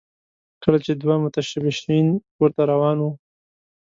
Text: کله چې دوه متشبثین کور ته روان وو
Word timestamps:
کله 0.63 0.77
چې 0.85 0.91
دوه 1.01 1.15
متشبثین 1.23 2.07
کور 2.35 2.49
ته 2.55 2.63
روان 2.71 2.97
وو 2.99 3.11